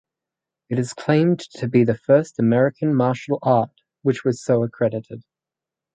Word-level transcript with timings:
It 0.71 0.79
is 0.79 0.93
claimed 0.93 1.41
to 1.59 1.67
be 1.67 1.83
the 1.83 1.93
first 1.93 2.39
American 2.39 2.95
martial 2.95 3.37
art 3.43 3.69
which 4.01 4.23
was 4.25 4.43
so 4.43 4.63
accredited. 4.63 5.21